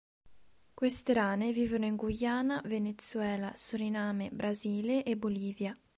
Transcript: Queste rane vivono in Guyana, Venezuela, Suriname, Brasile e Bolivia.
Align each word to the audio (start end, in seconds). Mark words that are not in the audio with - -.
Queste 0.73 1.13
rane 1.13 1.51
vivono 1.53 1.85
in 1.85 1.95
Guyana, 1.95 2.59
Venezuela, 2.65 3.53
Suriname, 3.55 4.31
Brasile 4.31 5.03
e 5.03 5.15
Bolivia. 5.15 5.75